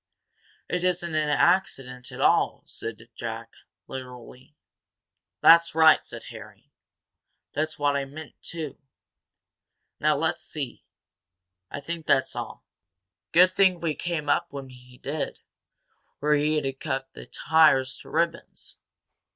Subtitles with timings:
[0.67, 3.53] "It isn't an accident at all," said Jack,
[3.85, 4.55] literally.
[5.41, 6.71] "That's right," said Harry.
[7.53, 8.79] "That's what I meant, too.
[9.99, 10.85] Now let's see.
[11.69, 12.65] I think that's all.
[13.31, 15.41] Good thing we came up when we did
[16.19, 18.77] or he'd have cut the tires to ribbons.